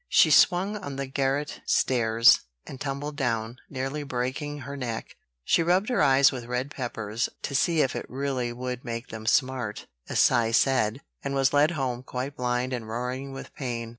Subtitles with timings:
[0.09, 5.15] She swung on the garret stairs, and tumbled down, nearly breaking her neck.
[5.43, 9.27] She rubbed her eyes with red peppers, to see if it really would make them
[9.27, 13.89] smart, as Cy said; and was led home quite blind and roaring with pain.